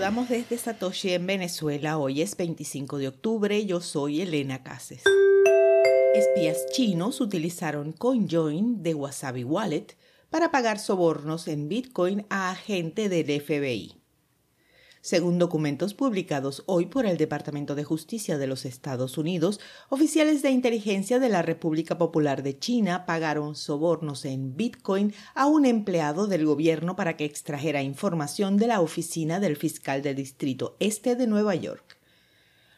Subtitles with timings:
[0.00, 1.98] saludamos desde Satoshi en Venezuela.
[1.98, 3.66] Hoy es 25 de octubre.
[3.66, 5.02] Yo soy Elena Cases.
[6.14, 9.98] Espías chinos utilizaron CoinJoin de Wasabi Wallet
[10.30, 13.99] para pagar sobornos en Bitcoin a agente del FBI.
[15.02, 19.58] Según documentos publicados hoy por el Departamento de Justicia de los Estados Unidos,
[19.88, 25.64] oficiales de inteligencia de la República Popular de China pagaron sobornos en Bitcoin a un
[25.64, 31.16] empleado del gobierno para que extrajera información de la oficina del fiscal del Distrito Este
[31.16, 31.89] de Nueva York.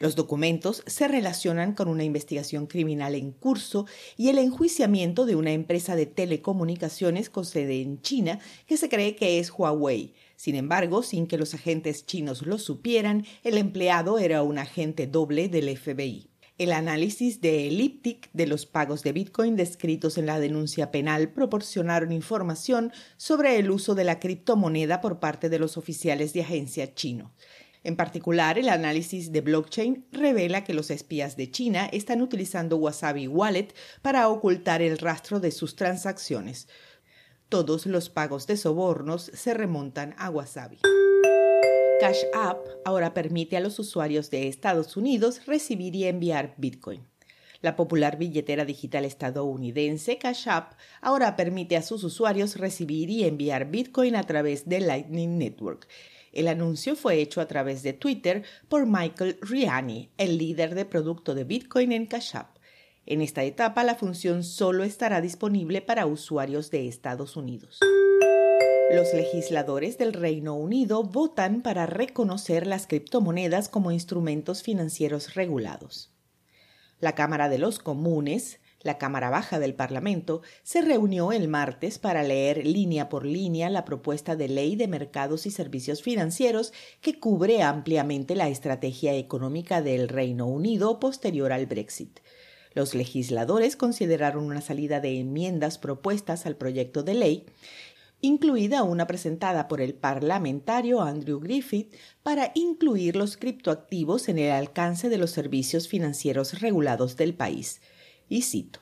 [0.00, 5.52] Los documentos se relacionan con una investigación criminal en curso y el enjuiciamiento de una
[5.52, 10.14] empresa de telecomunicaciones con sede en China que se cree que es Huawei.
[10.34, 15.48] Sin embargo, sin que los agentes chinos lo supieran, el empleado era un agente doble
[15.48, 16.28] del FBI.
[16.56, 22.12] El análisis de Elliptic de los pagos de Bitcoin descritos en la denuncia penal proporcionaron
[22.12, 27.32] información sobre el uso de la criptomoneda por parte de los oficiales de agencia chino.
[27.84, 33.28] En particular, el análisis de blockchain revela que los espías de China están utilizando Wasabi
[33.28, 36.66] Wallet para ocultar el rastro de sus transacciones.
[37.50, 40.78] Todos los pagos de sobornos se remontan a Wasabi.
[42.00, 47.06] Cash App ahora permite a los usuarios de Estados Unidos recibir y enviar Bitcoin.
[47.64, 53.70] La popular billetera digital estadounidense Cash App ahora permite a sus usuarios recibir y enviar
[53.70, 55.88] Bitcoin a través de Lightning Network.
[56.34, 61.34] El anuncio fue hecho a través de Twitter por Michael Riani, el líder de producto
[61.34, 62.58] de Bitcoin en Cash App.
[63.06, 67.80] En esta etapa, la función solo estará disponible para usuarios de Estados Unidos.
[68.92, 76.13] Los legisladores del Reino Unido votan para reconocer las criptomonedas como instrumentos financieros regulados.
[77.00, 82.22] La Cámara de los Comunes la Cámara Baja del Parlamento se reunió el martes para
[82.22, 87.62] leer línea por línea la propuesta de ley de mercados y servicios financieros que cubre
[87.62, 92.20] ampliamente la estrategia económica del Reino Unido posterior al Brexit.
[92.74, 97.46] Los legisladores consideraron una salida de enmiendas propuestas al proyecto de ley
[98.24, 105.10] incluida una presentada por el parlamentario Andrew Griffith para incluir los criptoactivos en el alcance
[105.10, 107.82] de los servicios financieros regulados del país
[108.30, 108.80] y cito.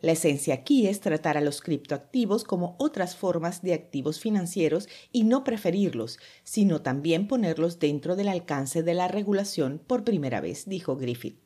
[0.00, 5.24] La esencia aquí es tratar a los criptoactivos como otras formas de activos financieros y
[5.24, 10.96] no preferirlos, sino también ponerlos dentro del alcance de la regulación por primera vez, dijo
[10.96, 11.40] Griffith.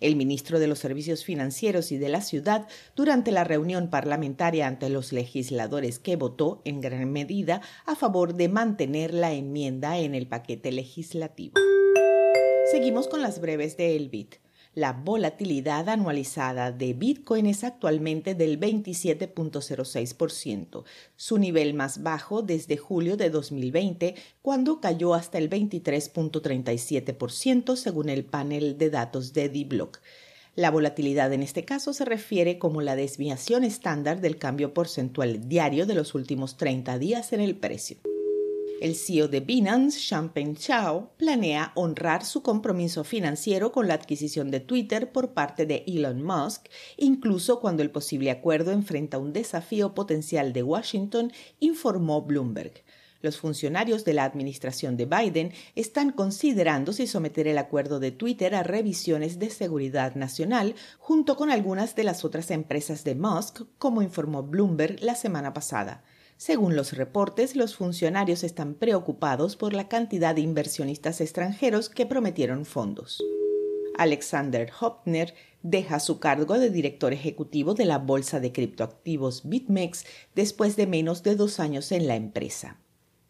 [0.00, 4.88] El ministro de los Servicios Financieros y de la Ciudad, durante la reunión parlamentaria ante
[4.88, 10.28] los legisladores que votó en gran medida a favor de mantener la enmienda en el
[10.28, 11.54] paquete legislativo.
[12.70, 14.36] Seguimos con las breves de Elbit.
[14.74, 20.84] La volatilidad anualizada de Bitcoin es actualmente del 27.06%,
[21.16, 28.24] su nivel más bajo desde julio de 2020, cuando cayó hasta el 23.37% según el
[28.24, 30.00] panel de datos de D-Block.
[30.54, 35.86] La volatilidad en este caso se refiere como la desviación estándar del cambio porcentual diario
[35.86, 37.98] de los últimos 30 días en el precio.
[38.80, 44.60] El CEO de Binance, Champagne Chao, planea honrar su compromiso financiero con la adquisición de
[44.60, 46.66] Twitter por parte de Elon Musk,
[46.96, 52.84] incluso cuando el posible acuerdo enfrenta un desafío potencial de Washington, informó Bloomberg.
[53.20, 58.54] Los funcionarios de la administración de Biden están considerando si someter el acuerdo de Twitter
[58.54, 64.02] a revisiones de seguridad nacional junto con algunas de las otras empresas de Musk, como
[64.02, 66.04] informó Bloomberg la semana pasada.
[66.38, 72.64] Según los reportes, los funcionarios están preocupados por la cantidad de inversionistas extranjeros que prometieron
[72.64, 73.20] fondos.
[73.98, 75.34] Alexander Hopner
[75.64, 80.04] deja su cargo de director ejecutivo de la bolsa de criptoactivos BitMEX
[80.36, 82.78] después de menos de dos años en la empresa.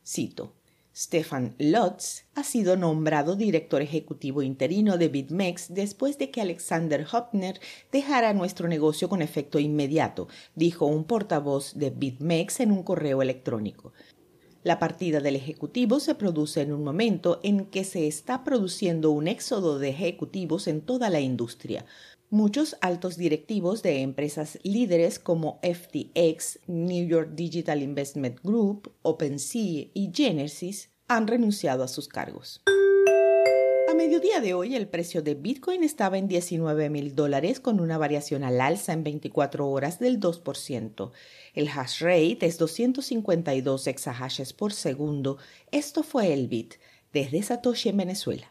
[0.06, 0.57] Cito.
[0.98, 7.60] Stefan Lutz ha sido nombrado director ejecutivo interino de BitMEX después de que Alexander Hopner
[7.92, 10.26] dejara nuestro negocio con efecto inmediato,
[10.56, 13.92] dijo un portavoz de BitMEX en un correo electrónico.
[14.64, 19.28] La partida del ejecutivo se produce en un momento en que se está produciendo un
[19.28, 21.84] éxodo de ejecutivos en toda la industria.
[22.30, 30.10] Muchos altos directivos de empresas líderes como FTX, New York Digital Investment Group, OpenSea y
[30.12, 32.60] Genesis han renunciado a sus cargos.
[33.98, 38.44] Mediodía de hoy el precio de Bitcoin estaba en 19 mil dólares con una variación
[38.44, 41.10] al alza en 24 horas del 2%.
[41.52, 45.38] El hash rate es 252 exahashes por segundo.
[45.72, 46.74] Esto fue el Bit
[47.12, 48.48] desde Satoshi en Venezuela.